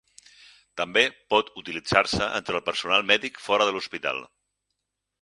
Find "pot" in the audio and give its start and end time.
1.33-1.51